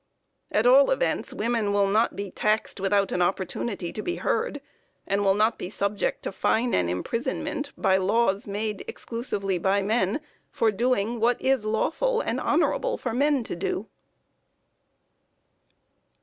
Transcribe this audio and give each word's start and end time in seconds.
At 0.51 0.65
all 0.65 0.89
events 0.89 1.31
women 1.31 1.71
will 1.73 1.85
not 1.85 2.15
be 2.15 2.31
taxed 2.31 2.79
without 2.79 3.11
an 3.11 3.21
opportunity 3.21 3.93
to 3.93 4.01
be 4.01 4.15
heard, 4.15 4.59
and 5.05 5.23
will 5.23 5.35
not 5.35 5.59
be 5.59 5.69
subject 5.69 6.23
to 6.23 6.31
fine 6.31 6.73
and 6.73 6.89
imprisonment 6.89 7.71
by 7.77 7.97
laws 7.97 8.47
made 8.47 8.83
exclusively 8.87 9.59
by 9.59 9.83
men 9.83 10.19
for 10.49 10.71
doing 10.71 11.19
what 11.19 11.39
it 11.39 11.45
is 11.45 11.65
lawful 11.67 12.19
and 12.19 12.39
honorable 12.39 12.97
for 12.97 13.13
men 13.13 13.43
to 13.43 13.55
do. 13.55 13.89